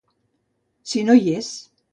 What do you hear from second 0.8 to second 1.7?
Si no hi és.